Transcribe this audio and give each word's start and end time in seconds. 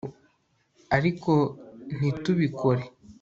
ariko 0.97 1.31
ntitubikore 1.95 2.83